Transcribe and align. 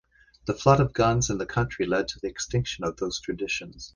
The 0.47 0.55
flood 0.55 0.79
of 0.79 0.93
guns 0.93 1.29
in 1.29 1.37
the 1.37 1.45
country 1.45 1.85
led 1.85 2.07
to 2.07 2.19
the 2.19 2.27
extinction 2.27 2.83
of 2.85 2.97
those 2.97 3.21
traditions. 3.21 3.89